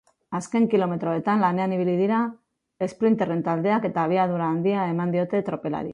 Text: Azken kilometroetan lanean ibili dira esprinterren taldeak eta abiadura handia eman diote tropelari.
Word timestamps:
Azken 0.37 0.63
kilometroetan 0.71 1.43
lanean 1.43 1.75
ibili 1.75 1.93
dira 1.99 2.21
esprinterren 2.87 3.45
taldeak 3.49 3.87
eta 3.91 4.07
abiadura 4.11 4.49
handia 4.55 4.91
eman 4.95 5.19
diote 5.19 5.45
tropelari. 5.53 5.89